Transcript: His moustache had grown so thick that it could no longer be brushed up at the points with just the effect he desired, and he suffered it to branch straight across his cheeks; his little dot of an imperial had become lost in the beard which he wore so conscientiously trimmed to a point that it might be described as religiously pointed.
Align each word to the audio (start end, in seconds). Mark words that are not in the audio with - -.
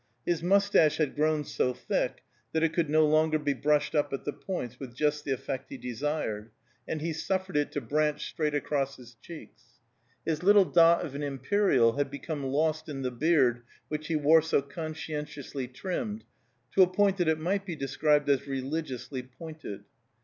His 0.25 0.41
moustache 0.41 0.97
had 0.97 1.15
grown 1.15 1.43
so 1.43 1.75
thick 1.75 2.23
that 2.53 2.63
it 2.63 2.73
could 2.73 2.89
no 2.89 3.05
longer 3.05 3.37
be 3.37 3.53
brushed 3.53 3.93
up 3.93 4.11
at 4.11 4.25
the 4.25 4.33
points 4.33 4.79
with 4.79 4.95
just 4.95 5.25
the 5.25 5.31
effect 5.31 5.69
he 5.69 5.77
desired, 5.77 6.49
and 6.87 7.01
he 7.01 7.13
suffered 7.13 7.55
it 7.55 7.71
to 7.73 7.81
branch 7.81 8.27
straight 8.27 8.55
across 8.55 8.95
his 8.97 9.13
cheeks; 9.21 9.77
his 10.25 10.41
little 10.41 10.65
dot 10.65 11.05
of 11.05 11.13
an 11.13 11.21
imperial 11.21 11.97
had 11.97 12.09
become 12.09 12.43
lost 12.43 12.89
in 12.89 13.03
the 13.03 13.11
beard 13.11 13.61
which 13.89 14.07
he 14.07 14.15
wore 14.15 14.41
so 14.41 14.59
conscientiously 14.59 15.67
trimmed 15.67 16.23
to 16.71 16.81
a 16.81 16.87
point 16.91 17.17
that 17.17 17.27
it 17.27 17.37
might 17.39 17.63
be 17.63 17.75
described 17.75 18.27
as 18.27 18.47
religiously 18.47 19.21
pointed. 19.21 19.83